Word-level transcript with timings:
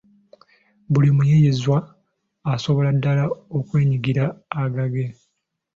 buli 0.91 1.09
muyiiyizwa 1.17 1.77
asobolera 2.53 2.95
ddala 2.97 3.25
okweggyiramu 3.57 4.37
agage 4.63 5.05